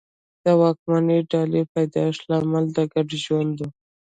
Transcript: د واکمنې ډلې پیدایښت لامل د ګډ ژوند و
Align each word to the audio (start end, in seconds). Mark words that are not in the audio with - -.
د 0.43 0.45
واکمنې 0.61 1.19
ډلې 1.31 1.61
پیدایښت 1.73 2.21
لامل 2.29 2.65
د 2.75 2.77
ګډ 2.93 3.09
ژوند 3.23 3.53
و 3.65 3.69